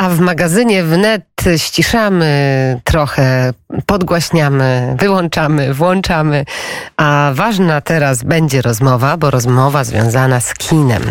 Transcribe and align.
A 0.00 0.08
w 0.08 0.20
magazynie 0.20 0.84
wnet 0.84 1.29
ściszamy 1.56 2.80
trochę, 2.84 3.52
podgłaśniamy, 3.86 4.96
wyłączamy, 4.98 5.74
włączamy. 5.74 6.44
A 6.96 7.30
ważna 7.34 7.80
teraz 7.80 8.22
będzie 8.22 8.62
rozmowa, 8.62 9.16
bo 9.16 9.30
rozmowa 9.30 9.84
związana 9.84 10.40
z 10.40 10.54
kinem, 10.54 11.02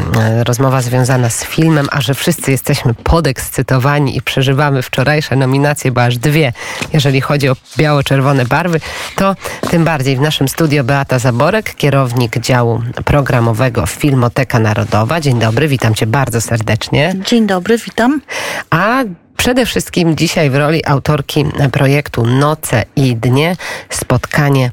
rozmowa 0.43 0.81
związana 0.81 1.29
z 1.29 1.45
filmem, 1.45 1.87
a 1.91 2.01
że 2.01 2.13
wszyscy 2.13 2.51
jesteśmy 2.51 2.93
podekscytowani 2.93 4.17
i 4.17 4.21
przeżywamy 4.21 4.81
wczorajsze 4.81 5.35
nominacje, 5.35 5.91
bo 5.91 6.03
aż 6.03 6.17
dwie, 6.17 6.53
jeżeli 6.93 7.21
chodzi 7.21 7.49
o 7.49 7.55
biało-czerwone 7.77 8.45
barwy, 8.45 8.79
to 9.15 9.35
tym 9.69 9.85
bardziej 9.85 10.17
w 10.17 10.21
naszym 10.21 10.47
studio 10.47 10.83
Beata 10.83 11.19
Zaborek, 11.19 11.75
kierownik 11.75 12.39
działu 12.39 12.81
programowego 13.05 13.85
Filmoteka 13.85 14.59
Narodowa. 14.59 15.21
Dzień 15.21 15.39
dobry, 15.39 15.67
witam 15.67 15.95
cię 15.95 16.07
bardzo 16.07 16.41
serdecznie. 16.41 17.15
Dzień 17.25 17.47
dobry, 17.47 17.77
witam. 17.77 18.21
A 18.69 19.03
Przede 19.39 19.65
wszystkim 19.65 20.17
dzisiaj 20.17 20.49
w 20.49 20.55
roli 20.55 20.85
autorki 20.85 21.45
projektu 21.71 22.25
Noce 22.25 22.85
i 22.95 23.15
Dnie 23.15 23.55
spotkanie 23.89 24.71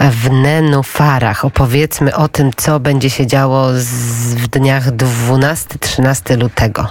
w 0.00 0.30
Nenufarach. 0.30 1.44
Opowiedzmy 1.44 2.16
o 2.16 2.28
tym, 2.28 2.50
co 2.56 2.80
będzie 2.80 3.10
się 3.10 3.26
działo 3.26 3.68
w 4.34 4.48
dniach 4.48 4.86
12-13 4.90 6.40
lutego. 6.40 6.86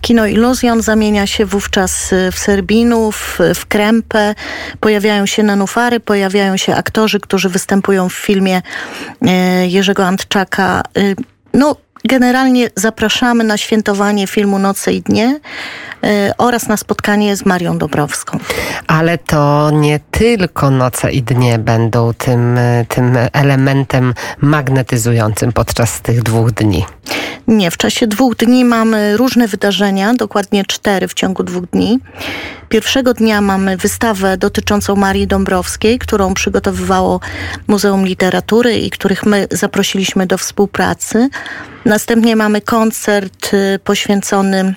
Kino 0.00 0.26
Iluzjon 0.26 0.82
zamienia 0.82 1.26
się 1.26 1.46
wówczas 1.46 2.14
w 2.32 2.38
Serbinów, 2.38 3.38
w 3.54 3.66
Krępę. 3.66 4.34
Pojawiają 4.80 5.26
się 5.26 5.42
nanufary, 5.42 6.00
pojawiają 6.00 6.56
się 6.56 6.74
aktorzy, 6.74 7.20
którzy 7.20 7.48
występują 7.48 8.08
w 8.08 8.14
filmie 8.14 8.62
e, 9.22 9.66
Jerzego 9.66 10.06
Antczaka. 10.06 10.82
E, 10.96 11.00
no, 11.54 11.76
Generalnie 12.04 12.70
zapraszamy 12.76 13.44
na 13.44 13.56
świętowanie 13.56 14.26
filmu 14.26 14.58
Noce 14.58 14.92
i 14.92 15.02
Dnie 15.02 15.40
yy, 16.02 16.08
oraz 16.38 16.68
na 16.68 16.76
spotkanie 16.76 17.36
z 17.36 17.46
Marią 17.46 17.78
Dobrowską. 17.78 18.38
Ale 18.86 19.18
to 19.18 19.70
nie 19.70 20.00
tylko 20.10 20.70
Noce 20.70 21.12
i 21.12 21.22
Dnie 21.22 21.58
będą 21.58 22.14
tym, 22.14 22.58
tym 22.88 23.16
elementem 23.32 24.14
magnetyzującym 24.40 25.52
podczas 25.52 26.00
tych 26.00 26.22
dwóch 26.22 26.50
dni. 26.50 26.84
Nie, 27.48 27.70
w 27.70 27.76
czasie 27.76 28.06
dwóch 28.06 28.36
dni 28.36 28.64
mamy 28.64 29.16
różne 29.16 29.48
wydarzenia, 29.48 30.14
dokładnie 30.14 30.64
cztery 30.64 31.08
w 31.08 31.14
ciągu 31.14 31.42
dwóch 31.42 31.66
dni. 31.66 31.98
Pierwszego 32.68 33.14
dnia 33.14 33.40
mamy 33.40 33.76
wystawę 33.76 34.36
dotyczącą 34.36 34.96
Marii 34.96 35.26
Dąbrowskiej, 35.26 35.98
którą 35.98 36.34
przygotowywało 36.34 37.20
Muzeum 37.66 38.06
Literatury 38.06 38.78
i 38.78 38.90
których 38.90 39.26
my 39.26 39.46
zaprosiliśmy 39.50 40.26
do 40.26 40.38
współpracy. 40.38 41.28
Następnie 41.88 42.36
mamy 42.36 42.60
koncert 42.60 43.54
y, 43.54 43.78
poświęcony 43.84 44.74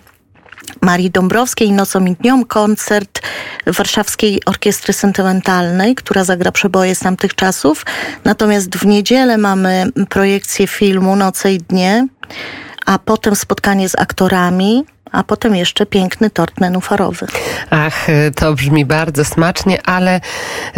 Marii 0.82 1.12
Dąbrowskiej 1.12 1.72
nocą 1.72 2.06
i 2.06 2.16
dniom 2.16 2.46
koncert 2.46 3.22
Warszawskiej 3.68 4.42
Orkiestry 4.46 4.94
Sentymentalnej, 4.94 5.96
która 5.96 6.24
zagra 6.24 6.52
przeboje 6.52 6.96
z 6.96 7.00
tamtych 7.00 7.36
czasów. 7.36 7.86
Natomiast 8.26 8.78
w 8.78 8.86
niedzielę 8.86 9.38
mamy 9.38 9.86
projekcję 10.10 10.68
filmu 10.68 11.16
Noce 11.16 11.54
i 11.54 11.58
dnie, 11.58 12.08
a 12.86 13.00
potem 13.00 13.36
spotkanie 13.36 13.90
z 13.90 13.96
aktorami 13.96 14.86
a 15.12 15.24
potem 15.24 15.56
jeszcze 15.56 15.86
piękny 15.86 16.30
tort 16.30 16.60
nenufarowy. 16.60 17.28
Ach, 17.70 18.08
to 18.36 18.54
brzmi 18.54 18.86
bardzo 18.86 19.26
smacznie, 19.26 19.82
ale 19.86 20.22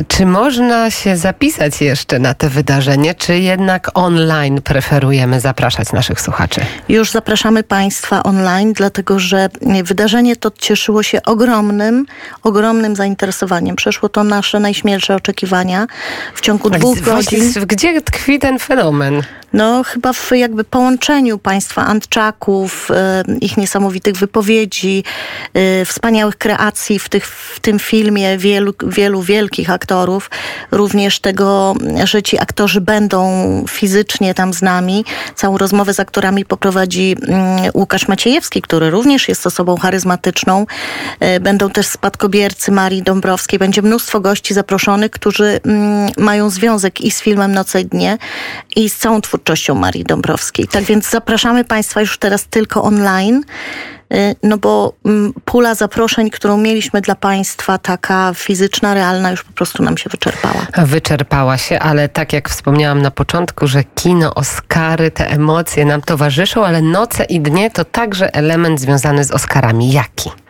czy 0.07 0.25
można 0.25 0.91
się 0.91 1.17
zapisać 1.17 1.81
jeszcze 1.81 2.19
na 2.19 2.33
to 2.33 2.49
wydarzenie, 2.49 3.15
czy 3.15 3.39
jednak 3.39 3.89
online 3.93 4.61
preferujemy 4.61 5.39
zapraszać 5.39 5.91
naszych 5.91 6.21
słuchaczy? 6.21 6.61
Już 6.89 7.11
zapraszamy 7.11 7.63
Państwa 7.63 8.23
online, 8.23 8.73
dlatego 8.73 9.19
że 9.19 9.49
wydarzenie 9.83 10.35
to 10.35 10.51
cieszyło 10.51 11.03
się 11.03 11.23
ogromnym, 11.23 12.05
ogromnym 12.43 12.95
zainteresowaniem. 12.95 13.75
Przeszło 13.75 14.09
to 14.09 14.23
nasze 14.23 14.59
najśmielsze 14.59 15.15
oczekiwania 15.15 15.87
w 16.35 16.41
ciągu 16.41 16.69
dwóch 16.69 16.99
godzin. 16.99 17.53
Gdzie 17.67 18.01
tkwi 18.01 18.39
ten 18.39 18.59
fenomen? 18.59 19.21
No 19.53 19.83
chyba 19.83 20.13
w 20.13 20.31
jakby 20.31 20.63
połączeniu 20.63 21.37
państwa 21.37 21.85
Antczaków, 21.85 22.91
e, 22.91 23.23
ich 23.41 23.57
niesamowitych 23.57 24.15
wypowiedzi, 24.15 25.03
e, 25.53 25.85
wspaniałych 25.85 26.37
kreacji 26.37 26.99
w, 26.99 27.09
tych, 27.09 27.27
w 27.27 27.59
tym 27.59 27.79
filmie, 27.79 28.37
wielu, 28.37 28.73
wielu 28.87 29.21
wielkich 29.21 29.69
aktorów, 29.69 30.29
również 30.71 31.19
tego, 31.19 31.73
że 32.03 32.23
ci 32.23 32.39
aktorzy 32.39 32.81
będą 32.81 33.23
fizycznie 33.69 34.33
tam 34.33 34.53
z 34.53 34.61
nami. 34.61 35.05
Całą 35.35 35.57
rozmowę 35.57 35.93
z 35.93 35.99
aktorami 35.99 36.45
poprowadzi 36.45 37.15
mm, 37.27 37.71
Łukasz 37.73 38.07
Maciejewski, 38.07 38.61
który 38.61 38.89
również 38.89 39.27
jest 39.27 39.47
osobą 39.47 39.77
charyzmatyczną. 39.77 40.65
E, 41.19 41.39
będą 41.39 41.69
też 41.69 41.87
spadkobiercy 41.87 42.71
Marii 42.71 43.03
Dąbrowskiej. 43.03 43.59
Będzie 43.59 43.81
mnóstwo 43.81 44.19
gości 44.19 44.53
zaproszonych, 44.53 45.11
którzy 45.11 45.59
mm, 45.65 46.11
mają 46.17 46.49
związek 46.49 47.01
i 47.01 47.11
z 47.11 47.21
filmem 47.21 47.53
Noce 47.53 47.81
i 47.81 47.85
Dnie 47.85 48.17
i 48.75 48.89
z 48.89 48.97
całą 48.97 49.21
twórczością 49.21 49.42
twórczością 49.43 49.75
Marii 49.75 50.03
Dąbrowskiej. 50.03 50.67
Tak 50.67 50.83
więc 50.83 51.09
zapraszamy 51.09 51.63
Państwa 51.63 52.01
już 52.01 52.17
teraz 52.17 52.45
tylko 52.45 52.83
online. 52.83 53.43
Y, 54.13 54.35
no 54.43 54.57
bo 54.57 54.93
mm, 55.05 55.33
pula 55.45 55.75
zaproszeń, 55.75 56.29
którą 56.29 56.57
mieliśmy 56.57 57.01
dla 57.01 57.15
Państwa, 57.15 57.77
taka 57.77 58.31
fizyczna, 58.35 58.93
realna, 58.93 59.31
już 59.31 59.43
po 59.43 59.53
prostu 59.53 59.83
nam 59.83 59.97
się 59.97 60.09
wyczerpała. 60.09 60.67
Wyczerpała 60.77 61.57
się, 61.57 61.79
ale 61.79 62.09
tak 62.09 62.33
jak 62.33 62.49
wspomniałam 62.49 63.01
na 63.01 63.11
początku, 63.11 63.67
że 63.67 63.83
kino, 63.83 64.33
Oscary, 64.33 65.11
te 65.11 65.29
emocje 65.29 65.85
nam 65.85 66.01
towarzyszą, 66.01 66.65
ale 66.65 66.81
noce 66.81 67.23
i 67.23 67.41
dnie 67.41 67.71
to 67.71 67.85
także 67.85 68.35
element 68.35 68.79
związany 68.79 69.23
z 69.23 69.31
Oscarami. 69.31 69.91
Jaki? 69.91 70.42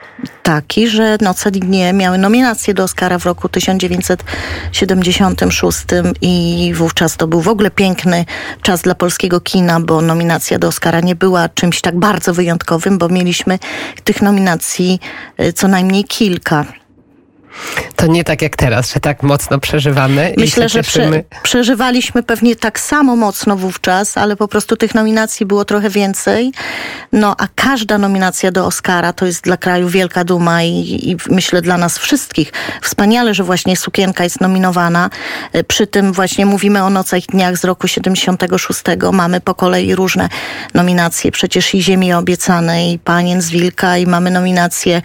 Taki, 0.43 0.87
że 0.87 1.17
Noce 1.21 1.51
Dnie 1.51 1.93
miały 1.93 2.17
nominację 2.17 2.73
do 2.73 2.83
Oscara 2.83 3.19
w 3.19 3.25
roku 3.25 3.49
1976 3.49 5.79
i 6.21 6.71
wówczas 6.75 7.17
to 7.17 7.27
był 7.27 7.41
w 7.41 7.47
ogóle 7.47 7.71
piękny 7.71 8.25
czas 8.61 8.81
dla 8.81 8.95
polskiego 8.95 9.41
kina, 9.41 9.79
bo 9.79 10.01
nominacja 10.01 10.59
do 10.59 10.67
Oscara 10.67 11.01
nie 11.01 11.15
była 11.15 11.49
czymś 11.49 11.81
tak 11.81 11.99
bardzo 11.99 12.33
wyjątkowym, 12.33 12.97
bo 12.97 13.09
mieliśmy 13.09 13.59
tych 14.03 14.21
nominacji 14.21 14.99
e, 15.37 15.53
co 15.53 15.67
najmniej 15.67 16.03
kilka. 16.03 16.65
To 17.95 18.07
nie 18.07 18.23
tak 18.23 18.41
jak 18.41 18.55
teraz, 18.55 18.93
że 18.93 18.99
tak 18.99 19.23
mocno 19.23 19.59
przeżywamy. 19.59 20.33
Myślę, 20.37 20.69
że 20.69 20.83
prze, 20.83 21.23
przeżywaliśmy 21.43 22.23
pewnie 22.23 22.55
tak 22.55 22.79
samo 22.79 23.15
mocno 23.15 23.55
wówczas, 23.57 24.17
ale 24.17 24.35
po 24.35 24.47
prostu 24.47 24.77
tych 24.77 24.95
nominacji 24.95 25.45
było 25.45 25.65
trochę 25.65 25.89
więcej. 25.89 26.51
No 27.11 27.35
a 27.37 27.47
każda 27.55 27.97
nominacja 27.97 28.51
do 28.51 28.65
Oscara 28.65 29.13
to 29.13 29.25
jest 29.25 29.43
dla 29.43 29.57
kraju 29.57 29.89
wielka 29.89 30.23
duma 30.23 30.63
i, 30.63 31.09
i 31.09 31.17
myślę 31.29 31.61
dla 31.61 31.77
nas 31.77 31.97
wszystkich. 31.97 32.53
Wspaniale, 32.81 33.33
że 33.33 33.43
właśnie 33.43 33.77
Sukienka 33.77 34.23
jest 34.23 34.41
nominowana. 34.41 35.09
E, 35.53 35.63
przy 35.63 35.87
tym 35.87 36.13
właśnie 36.13 36.45
mówimy 36.45 36.83
o 36.83 36.89
Nocach 36.89 37.23
i 37.23 37.27
Dniach 37.31 37.57
z 37.57 37.63
roku 37.63 37.87
76. 37.87 38.81
Mamy 39.11 39.41
po 39.41 39.55
kolei 39.55 39.95
różne 39.95 40.29
nominacje. 40.73 41.31
Przecież 41.31 41.75
i 41.75 41.83
Ziemi 41.83 42.13
Obiecanej, 42.13 42.93
i 42.93 42.99
Panien 42.99 43.41
z 43.41 43.49
Wilka 43.49 43.97
i 43.97 44.07
mamy 44.07 44.31
nominację 44.31 45.01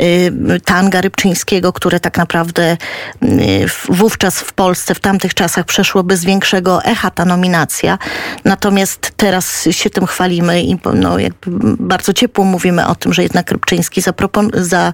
y, 0.00 0.60
Tanga 0.64 1.00
Rybczyńskiego, 1.00 1.72
który 1.72 1.91
które 1.92 2.00
tak 2.00 2.18
naprawdę 2.18 2.76
y, 3.22 3.66
wówczas 3.88 4.40
w 4.40 4.52
Polsce, 4.52 4.94
w 4.94 5.00
tamtych 5.00 5.34
czasach 5.34 5.66
przeszło 5.66 6.02
bez 6.02 6.24
większego 6.24 6.84
echa 6.84 7.10
ta 7.10 7.24
nominacja. 7.24 7.98
Natomiast 8.44 9.12
teraz 9.16 9.68
się 9.70 9.90
tym 9.90 10.06
chwalimy 10.06 10.62
i 10.62 10.78
no, 10.94 11.16
bardzo 11.78 12.12
ciepło 12.12 12.44
mówimy 12.44 12.86
o 12.86 12.94
tym, 12.94 13.12
że 13.12 13.22
jednak 13.22 13.50
Rybczyński 13.50 14.02
za, 14.54 14.92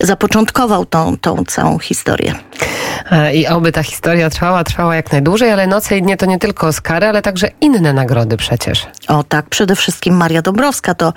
zapoczątkował 0.00 0.86
tą, 0.86 1.16
tą 1.16 1.44
całą 1.44 1.78
historię. 1.78 2.34
E, 3.10 3.34
I 3.34 3.46
oby 3.46 3.72
ta 3.72 3.82
historia 3.82 4.30
trwała, 4.30 4.64
trwała 4.64 4.96
jak 4.96 5.12
najdłużej, 5.12 5.50
ale 5.50 5.66
Noce 5.66 5.98
i 5.98 6.02
Dnie 6.02 6.16
to 6.16 6.26
nie 6.26 6.38
tylko 6.38 6.66
Oscary, 6.66 7.06
ale 7.06 7.22
także 7.22 7.48
inne 7.60 7.92
nagrody 7.92 8.36
przecież. 8.36 8.86
O 9.08 9.22
tak, 9.22 9.48
przede 9.48 9.76
wszystkim 9.76 10.16
Maria 10.16 10.42
Dobrowska 10.42 10.94
to, 10.94 11.12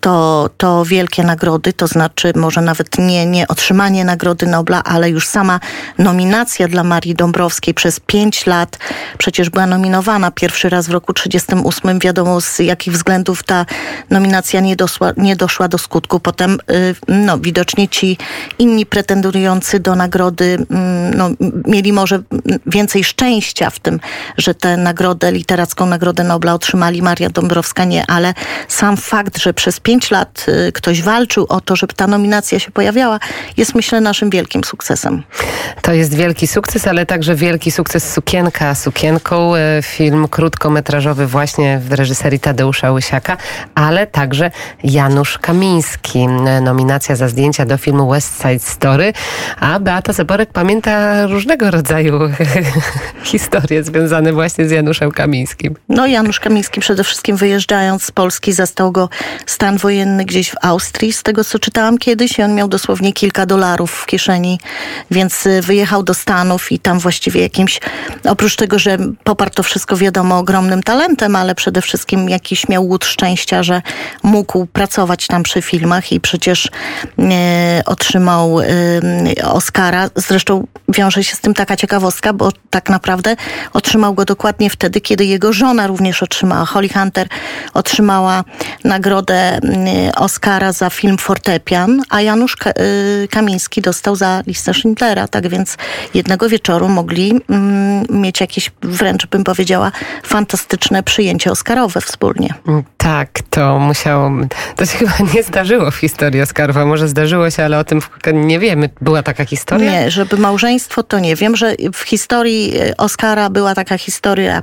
to, 0.00 0.50
to 0.56 0.84
wielkie 0.84 1.22
nagrody, 1.22 1.72
to 1.72 1.86
znaczy 1.86 2.32
może 2.36 2.60
nawet 2.60 2.98
nie, 2.98 3.26
nie 3.26 3.48
otrzymanie 3.48 4.04
Nagrody 4.04 4.46
Nobla, 4.46 4.82
ale 4.84 5.10
już 5.10 5.28
sama 5.28 5.60
nominacja 5.98 6.68
dla 6.68 6.84
Marii 6.84 7.14
Dąbrowskiej 7.14 7.74
przez 7.74 8.00
pięć 8.00 8.46
lat 8.46 8.78
przecież 9.18 9.50
była 9.50 9.66
nominowana 9.66 10.30
pierwszy 10.30 10.68
raz 10.68 10.86
w 10.86 10.90
roku 10.90 11.12
1938. 11.12 11.98
Wiadomo 11.98 12.40
z 12.40 12.58
jakich 12.58 12.92
względów 12.92 13.42
ta 13.42 13.66
nominacja 14.10 14.60
nie, 14.60 14.76
dosła, 14.76 15.12
nie 15.16 15.36
doszła 15.36 15.68
do 15.68 15.78
skutku. 15.78 16.20
Potem 16.20 16.58
y, 16.70 16.94
no, 17.08 17.38
widocznie 17.38 17.88
ci 17.88 18.18
inni 18.58 18.86
pretendujący 18.86 19.80
do 19.80 19.94
nagrody 19.94 20.66
mm, 20.70 21.14
no, 21.28 21.46
mieli 21.66 21.92
może 21.92 22.22
więcej 22.66 23.04
szczęścia 23.04 23.70
w 23.70 23.78
tym, 23.80 24.00
że 24.38 24.54
tę 24.54 24.76
nagrodę, 24.76 25.32
literacką 25.32 25.86
Nagrodę 25.86 26.24
Nobla 26.24 26.54
otrzymali, 26.54 27.02
Maria 27.02 27.30
Dąbrowska 27.30 27.84
nie, 27.84 28.06
ale 28.06 28.34
sam 28.68 28.96
fakt, 28.96 29.38
że 29.38 29.54
przez 29.54 29.80
pięć 29.80 30.10
lat 30.10 30.46
y, 30.68 30.72
ktoś 30.72 31.02
walczył 31.02 31.46
o 31.48 31.60
to, 31.60 31.76
żeby 31.76 31.94
ta 31.94 32.06
nominacja 32.06 32.58
się 32.58 32.70
pojawiała, 32.70 33.20
jest 33.56 33.74
myślę 33.74 34.00
naszym 34.00 34.30
wielkim 34.30 34.64
sukcesem. 34.64 35.22
To 35.82 35.92
jest 35.92 36.14
wielki 36.14 36.46
sukces, 36.46 36.86
ale 36.86 37.06
także 37.06 37.34
wielki 37.34 37.70
sukces 37.70 38.12
Sukienka 38.12 38.74
sukienką. 38.74 39.56
E, 39.56 39.82
film 39.82 40.28
krótkometrażowy 40.28 41.26
właśnie 41.26 41.78
w 41.78 41.92
reżyserii 41.92 42.40
Tadeusza 42.40 42.92
Łysiaka, 42.92 43.36
ale 43.74 44.06
także 44.06 44.50
Janusz 44.84 45.38
Kamiński. 45.38 46.26
Nominacja 46.62 47.16
za 47.16 47.28
zdjęcia 47.28 47.64
do 47.64 47.76
filmu 47.76 48.10
West 48.10 48.42
Side 48.42 48.58
Story, 48.58 49.12
a 49.60 49.78
Beata 49.80 50.12
Zaborek 50.12 50.52
pamięta 50.52 51.11
różnego 51.26 51.70
rodzaju 51.70 52.20
historie 53.24 53.84
związane 53.84 54.32
właśnie 54.32 54.68
z 54.68 54.70
Januszem 54.70 55.10
Kamińskim. 55.10 55.74
No 55.88 56.06
Janusz 56.06 56.40
Kamiński 56.40 56.80
przede 56.80 57.04
wszystkim 57.04 57.36
wyjeżdżając 57.36 58.04
z 58.04 58.10
Polski 58.10 58.52
zastał 58.52 58.92
go 58.92 59.08
stan 59.46 59.76
wojenny 59.76 60.24
gdzieś 60.24 60.50
w 60.50 60.54
Austrii, 60.62 61.12
z 61.12 61.22
tego 61.22 61.44
co 61.44 61.58
czytałam 61.58 61.98
kiedyś 61.98 62.38
i 62.38 62.42
on 62.42 62.54
miał 62.54 62.68
dosłownie 62.68 63.12
kilka 63.12 63.46
dolarów 63.46 63.92
w 63.92 64.06
kieszeni, 64.06 64.60
więc 65.10 65.46
y, 65.46 65.62
wyjechał 65.62 66.02
do 66.02 66.14
Stanów 66.14 66.72
i 66.72 66.78
tam 66.78 66.98
właściwie 66.98 67.42
jakimś, 67.42 67.80
oprócz 68.24 68.56
tego, 68.56 68.78
że 68.78 68.98
poparł 69.24 69.50
to 69.50 69.62
wszystko 69.62 69.96
wiadomo 69.96 70.38
ogromnym 70.38 70.82
talentem, 70.82 71.36
ale 71.36 71.54
przede 71.54 71.82
wszystkim 71.82 72.28
jakiś 72.28 72.68
miał 72.68 72.84
łód 72.84 73.04
szczęścia, 73.04 73.62
że 73.62 73.82
mógł 74.22 74.66
pracować 74.66 75.26
tam 75.26 75.42
przy 75.42 75.62
filmach 75.62 76.12
i 76.12 76.20
przecież 76.20 76.68
e, 77.18 77.82
otrzymał 77.86 78.60
e, 78.60 78.66
Oscara. 79.44 80.10
Zresztą 80.16 80.66
wiąże 81.02 81.24
się 81.24 81.36
z 81.36 81.40
tym 81.40 81.54
taka 81.54 81.76
ciekawostka, 81.76 82.32
bo 82.32 82.52
tak 82.70 82.90
naprawdę 82.90 83.36
otrzymał 83.72 84.14
go 84.14 84.24
dokładnie 84.24 84.70
wtedy, 84.70 85.00
kiedy 85.00 85.24
jego 85.24 85.52
żona 85.52 85.86
również 85.86 86.22
otrzymała. 86.22 86.64
Holly 86.64 86.88
Hunter 86.88 87.28
otrzymała 87.74 88.44
nagrodę 88.84 89.60
Oscara 90.16 90.72
za 90.72 90.90
film 90.90 91.18
Fortepian, 91.18 92.02
a 92.10 92.20
Janusz 92.20 92.56
y, 92.66 93.28
Kamiński 93.30 93.82
dostał 93.82 94.16
za 94.16 94.42
listę 94.46 94.74
Schindlera. 94.74 95.28
Tak 95.28 95.48
więc 95.48 95.76
jednego 96.14 96.48
wieczoru 96.48 96.88
mogli 96.88 97.40
mm, 97.50 98.04
mieć 98.10 98.40
jakieś 98.40 98.70
wręcz 98.82 99.26
bym 99.26 99.44
powiedziała 99.44 99.92
fantastyczne 100.22 101.02
przyjęcie 101.02 101.50
Oscarowe 101.50 102.00
wspólnie. 102.00 102.54
Tak, 103.02 103.28
to 103.50 103.78
musiało, 103.78 104.30
to 104.76 104.86
się 104.86 104.98
chyba 105.06 105.32
nie 105.34 105.42
zdarzyło 105.42 105.90
w 105.90 105.96
historii 105.96 106.42
Oscarowa. 106.42 106.86
Może 106.86 107.08
zdarzyło 107.08 107.50
się, 107.50 107.64
ale 107.64 107.78
o 107.78 107.84
tym 107.84 108.00
nie 108.32 108.58
wiemy. 108.58 108.90
Była 109.00 109.22
taka 109.22 109.44
historia? 109.44 109.90
Nie, 109.90 110.10
żeby 110.10 110.36
małżeństwo 110.36 111.02
to 111.02 111.18
nie 111.18 111.36
wiem, 111.36 111.56
że 111.56 111.74
w 111.92 112.00
historii 112.00 112.80
y, 112.80 112.96
Oscara 112.96 113.50
była 113.50 113.74
taka 113.74 113.98
historia, 113.98 114.62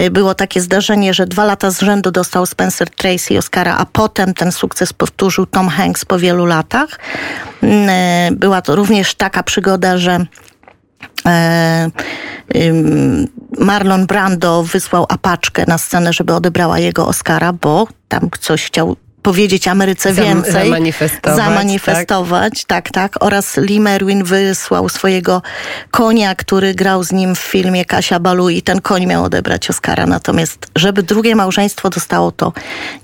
y, 0.00 0.10
było 0.10 0.34
takie 0.34 0.60
zdarzenie, 0.60 1.14
że 1.14 1.26
dwa 1.26 1.44
lata 1.44 1.70
z 1.70 1.80
rzędu 1.80 2.10
dostał 2.10 2.46
Spencer 2.46 2.90
Tracy 2.90 3.38
Oscara, 3.38 3.76
a 3.78 3.86
potem 3.86 4.34
ten 4.34 4.52
sukces 4.52 4.92
powtórzył 4.92 5.46
Tom 5.46 5.68
Hanks 5.68 6.04
po 6.04 6.18
wielu 6.18 6.46
latach. 6.46 6.98
Mm, 7.62 7.88
y, 7.88 8.36
była 8.36 8.62
to 8.62 8.76
również 8.76 9.14
taka 9.14 9.42
przygoda, 9.42 9.98
że 9.98 10.12
e, 10.12 10.26
Marlon 13.58 14.06
Brando 14.06 14.62
wysłał 14.62 15.06
apaczkę 15.08 15.64
na 15.68 15.78
scenę, 15.78 16.12
żeby 16.12 16.34
odebrała 16.34 16.78
jego 16.78 17.06
Oscara, 17.06 17.52
bo 17.52 17.86
tam 18.08 18.28
coś 18.40 18.64
chciał 18.64 18.96
powiedzieć 19.22 19.68
Ameryce 19.68 20.12
więcej. 20.12 20.52
Zamanifestować. 20.52 21.36
Zamanifestować, 21.36 22.64
tak, 22.64 22.90
tak. 22.90 23.12
tak. 23.12 23.24
Oraz 23.24 23.56
Lee 23.56 23.80
Merwin 23.80 24.24
wysłał 24.24 24.88
swojego 24.88 25.42
konia, 25.90 26.34
który 26.34 26.74
grał 26.74 27.04
z 27.04 27.12
nim 27.12 27.34
w 27.34 27.38
filmie 27.38 27.84
Kasia 27.84 28.20
Balu 28.20 28.48
i 28.48 28.62
ten 28.62 28.80
koń 28.80 29.06
miał 29.06 29.24
odebrać 29.24 29.70
Oscara. 29.70 30.06
Natomiast, 30.06 30.66
żeby 30.76 31.02
drugie 31.02 31.36
małżeństwo 31.36 31.90
dostało, 31.90 32.32
to 32.32 32.52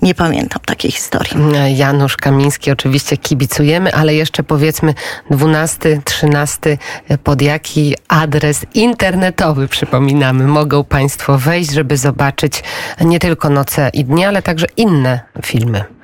nie 0.01 0.15
pamiętam 0.15 0.61
takiej 0.65 0.91
historii. 0.91 1.37
Janusz 1.75 2.17
Kamiński, 2.17 2.71
oczywiście 2.71 3.17
kibicujemy, 3.17 3.93
ale 3.93 4.15
jeszcze 4.15 4.43
powiedzmy 4.43 4.93
12, 5.29 6.01
13, 6.05 6.77
pod 7.23 7.41
jaki 7.41 7.95
adres 8.07 8.65
internetowy, 8.73 9.67
przypominamy, 9.67 10.47
mogą 10.47 10.83
Państwo 10.83 11.37
wejść, 11.37 11.71
żeby 11.71 11.97
zobaczyć 11.97 12.63
nie 13.01 13.19
tylko 13.19 13.49
Noce 13.49 13.89
i 13.93 14.05
Dnie, 14.05 14.27
ale 14.27 14.41
także 14.41 14.65
inne 14.77 15.19
filmy. 15.45 15.98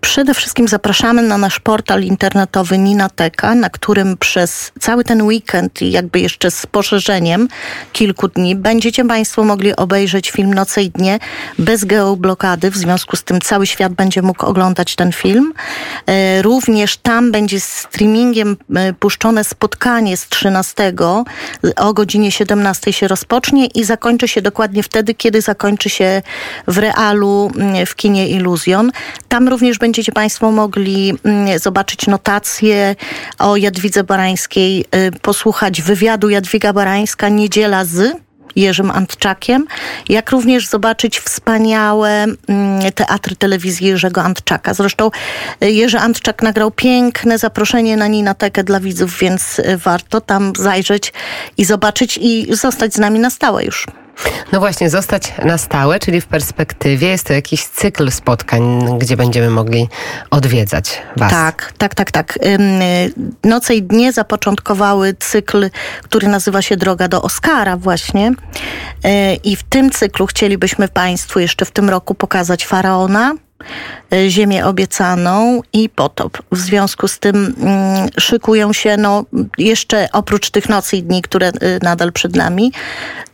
przede 0.00 0.34
wszystkim 0.34 0.68
zapraszamy 0.68 1.22
na 1.22 1.38
nasz 1.38 1.60
portal 1.60 2.02
internetowy 2.02 2.78
Ninateka, 2.78 3.54
na 3.54 3.70
którym 3.70 4.16
przez 4.16 4.72
cały 4.80 5.04
ten 5.04 5.22
weekend 5.22 5.82
i 5.82 5.90
jakby 5.90 6.20
jeszcze 6.20 6.50
z 6.50 6.66
poszerzeniem 6.66 7.48
kilku 7.92 8.28
dni 8.28 8.56
będziecie 8.56 9.04
Państwo 9.04 9.44
mogli 9.44 9.76
obejrzeć 9.76 10.30
film 10.30 10.54
Noce 10.54 10.82
i 10.82 10.90
Dnie 10.90 11.18
bez 11.58 11.84
geoblokady. 11.84 12.70
W 12.70 12.76
związku 12.76 13.16
z 13.16 13.24
tym 13.24 13.40
cały 13.40 13.66
świat 13.66 13.92
będzie 13.92 14.22
mógł 14.22 14.46
oglądać 14.46 14.96
ten 14.96 15.12
film. 15.12 15.52
Y, 16.38 16.42
również 16.42 16.96
tam 16.96 17.32
będzie 17.32 17.60
streamingiem 17.60 18.56
y, 18.90 18.94
puszczone 19.00 19.44
spotkanie 19.44 20.16
z 20.16 20.28
13 20.28 20.92
o 21.76 21.94
godzinie 21.94 22.32
17 22.32 22.92
się 22.92 23.08
rozpocznie 23.08 23.66
i 23.66 23.84
zakończy 23.84 24.28
się 24.28 24.42
dokładnie 24.42 24.82
wtedy, 24.82 25.14
kiedy 25.14 25.40
zakończy 25.40 25.90
się 25.90 26.22
w 26.66 26.78
realu 26.78 27.50
w 27.86 27.94
kinie 27.94 28.28
Iluzjon. 28.28 28.90
Tam 29.28 29.48
również 29.48 29.65
będziecie 29.74 30.12
Państwo 30.12 30.50
mogli 30.50 31.14
mm, 31.24 31.58
zobaczyć 31.58 32.06
notacje 32.06 32.96
o 33.38 33.56
Jadwidze 33.56 34.04
Barańskiej, 34.04 34.84
y, 34.94 35.20
posłuchać 35.22 35.82
wywiadu 35.82 36.28
Jadwiga 36.28 36.72
Barańska 36.72 37.28
Niedziela 37.28 37.84
z 37.84 38.26
Jerzym 38.56 38.90
Antczakiem, 38.90 39.66
jak 40.08 40.30
również 40.30 40.68
zobaczyć 40.68 41.20
wspaniałe 41.20 42.10
mm, 42.48 42.92
teatry 42.94 43.36
telewizji 43.36 43.86
Jerzego 43.86 44.22
Antczaka. 44.22 44.74
Zresztą 44.74 45.10
y, 45.62 45.70
Jerzy 45.70 45.98
Antczak 45.98 46.42
nagrał 46.42 46.70
piękne 46.70 47.38
zaproszenie 47.38 47.96
na 47.96 48.06
Ninatekę 48.06 48.64
dla 48.64 48.80
widzów, 48.80 49.18
więc 49.18 49.58
y, 49.58 49.76
warto 49.76 50.20
tam 50.20 50.52
zajrzeć 50.58 51.12
i 51.56 51.64
zobaczyć 51.64 52.18
i 52.22 52.54
zostać 52.56 52.94
z 52.94 52.98
nami 52.98 53.18
na 53.18 53.30
stałe 53.30 53.64
już. 53.64 53.86
No 54.52 54.60
właśnie, 54.60 54.90
zostać 54.90 55.32
na 55.44 55.58
stałe, 55.58 55.98
czyli 55.98 56.20
w 56.20 56.26
perspektywie 56.26 57.08
jest 57.08 57.26
to 57.26 57.32
jakiś 57.32 57.64
cykl 57.64 58.10
spotkań, 58.10 58.84
gdzie 58.98 59.16
będziemy 59.16 59.50
mogli 59.50 59.88
odwiedzać 60.30 61.02
Was. 61.16 61.30
Tak, 61.30 61.72
tak, 61.78 61.94
tak, 61.94 62.10
tak. 62.10 62.38
Noce 63.44 63.74
i 63.74 63.82
dnie 63.82 64.12
zapoczątkowały 64.12 65.14
cykl, 65.14 65.70
który 66.02 66.28
nazywa 66.28 66.62
się 66.62 66.76
Droga 66.76 67.08
do 67.08 67.22
Oscara 67.22 67.76
właśnie. 67.76 68.32
E, 69.04 69.34
I 69.34 69.56
w 69.56 69.62
tym 69.62 69.90
cyklu 69.90 70.26
chcielibyśmy 70.26 70.88
Państwu 70.88 71.38
jeszcze 71.38 71.64
w 71.64 71.70
tym 71.70 71.90
roku 71.90 72.14
pokazać 72.14 72.66
Faraona, 72.66 73.34
ziemię 74.28 74.66
obiecaną 74.66 75.62
i 75.72 75.88
potop. 75.88 76.38
W 76.52 76.58
związku 76.58 77.08
z 77.08 77.18
tym 77.18 77.54
mm, 77.60 78.08
szykują 78.20 78.72
się 78.72 78.96
no, 78.96 79.24
jeszcze 79.58 80.08
oprócz 80.12 80.50
tych 80.50 80.68
nocy 80.68 80.96
i 80.96 81.02
dni, 81.02 81.22
które 81.22 81.48
y, 81.48 81.52
nadal 81.82 82.12
przed 82.12 82.36
nami, 82.36 82.72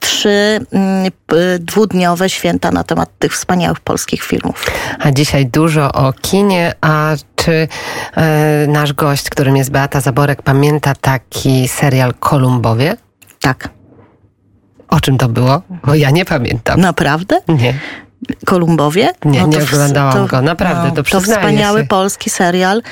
trzy 0.00 0.66
mm, 0.72 1.12
dwudniowe 1.60 2.28
święta 2.28 2.70
na 2.70 2.84
temat 2.84 3.10
tych 3.19 3.32
wspaniałych 3.32 3.80
polskich 3.80 4.22
filmów. 4.22 4.66
A 4.98 5.10
dzisiaj 5.10 5.46
dużo 5.46 5.92
o 5.92 6.12
kinie, 6.12 6.72
a 6.80 7.14
czy 7.36 7.68
e, 8.16 8.66
nasz 8.68 8.92
gość, 8.92 9.30
którym 9.30 9.56
jest 9.56 9.70
Beata 9.70 10.00
Zaborek, 10.00 10.42
pamięta 10.42 10.94
taki 10.94 11.68
serial 11.68 12.14
Kolumbowie? 12.14 12.97
Tak. 13.40 13.68
O 14.88 15.00
czym 15.00 15.18
to 15.18 15.28
było? 15.28 15.62
Bo 15.87 15.94
ja 15.94 16.11
nie 16.11 16.25
pamiętam. 16.25 16.80
Naprawdę? 16.80 17.40
Nie. 17.49 17.75
Kolumbowie? 18.47 19.11
Nie, 19.25 19.41
no 19.41 19.47
nie 19.47 19.62
oglądałam 19.62 20.26
go, 20.26 20.43
naprawdę, 20.43 20.88
no, 20.88 20.95
to 20.95 21.02
To 21.02 21.21
wspaniały 21.21 21.81
się. 21.81 21.87
polski 21.87 22.31
serial, 22.31 22.83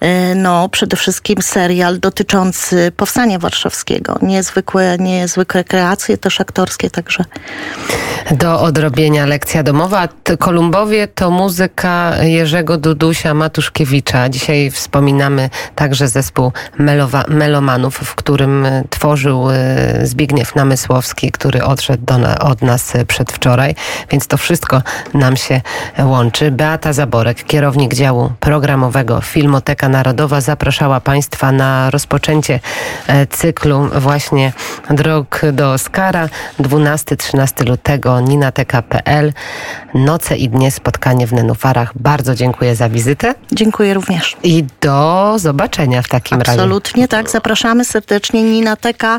e, 0.00 0.34
no 0.34 0.68
przede 0.68 0.96
wszystkim 0.96 1.42
serial 1.42 2.00
dotyczący 2.00 2.92
Powstania 2.96 3.38
Warszawskiego. 3.38 4.18
Niezwykłe, 4.22 4.96
niezwykłe 4.98 5.64
kreacje, 5.64 6.18
też 6.18 6.40
aktorskie 6.40 6.90
także. 6.90 7.24
Do 8.30 8.60
odrobienia 8.60 9.26
lekcja 9.26 9.62
domowa. 9.62 10.08
Kolumbowie 10.38 11.08
to 11.08 11.30
muzyka 11.30 12.22
Jerzego 12.22 12.76
Dudusia 12.76 13.34
Matuszkiewicza. 13.34 14.28
Dzisiaj 14.28 14.70
wspominamy 14.70 15.50
także 15.74 16.08
zespół 16.08 16.52
Melowa, 16.78 17.24
Melomanów, 17.28 17.96
w 17.96 18.14
którym 18.14 18.66
tworzył 18.90 19.50
e, 19.50 19.56
Zbigniew 20.06 20.54
Namysłowski, 20.54 21.32
który 21.32 21.64
odszedł 21.64 22.04
do, 22.04 22.38
od 22.40 22.62
nas 22.62 22.92
przedwczoraj, 23.08 23.74
więc 24.10 24.26
to 24.26 24.36
wszystko 24.36 24.73
wszystko 24.80 25.18
nam 25.18 25.36
się 25.36 25.60
łączy. 25.98 26.50
Beata 26.50 26.92
Zaborek, 26.92 27.44
kierownik 27.44 27.94
działu 27.94 28.30
programowego 28.40 29.20
Filmoteka 29.20 29.88
Narodowa, 29.88 30.40
zapraszała 30.40 31.00
Państwa 31.00 31.52
na 31.52 31.90
rozpoczęcie 31.90 32.60
e, 33.06 33.26
cyklu 33.26 33.88
właśnie 33.94 34.52
Drog 34.90 35.42
do 35.52 35.72
Oscara 35.72 36.28
12-13 36.60 37.68
lutego 37.68 38.20
ninateka.pl 38.20 39.32
Noce 39.94 40.36
i 40.36 40.48
dnie 40.48 40.70
spotkanie 40.70 41.26
w 41.26 41.32
Nenufarach. 41.32 41.92
Bardzo 41.98 42.34
dziękuję 42.34 42.76
za 42.76 42.88
wizytę 42.88 43.34
Dziękuję 43.52 43.94
również. 43.94 44.36
i 44.42 44.64
do 44.80 45.34
zobaczenia 45.36 46.02
w 46.02 46.08
takim 46.08 46.38
razie. 46.38 46.52
Absolutnie 46.52 47.08
tak. 47.08 47.30
Zapraszamy 47.30 47.84
serdecznie. 47.84 48.42
Ninateka 48.42 49.18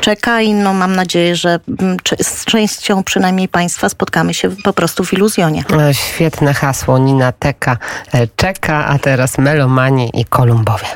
czeka 0.00 0.40
i 0.40 0.54
no, 0.54 0.74
mam 0.74 0.96
nadzieję, 0.96 1.36
że 1.36 1.60
mm, 1.80 1.96
z 2.22 2.44
częścią 2.44 3.02
przynajmniej 3.02 3.48
Państwa 3.48 3.88
spotkamy 3.88 4.34
się 4.34 4.50
po 4.50 4.72
prostu 4.72 4.93
w 5.02 5.12
iluzjonie. 5.12 5.64
E, 5.78 5.94
Świetne 5.94 6.54
hasło 6.54 6.98
Ninateka 6.98 7.76
e, 8.12 8.26
czeka, 8.36 8.86
a 8.86 8.98
teraz 8.98 9.38
Melomani 9.38 10.10
i 10.14 10.24
Kolumbowie. 10.24 10.86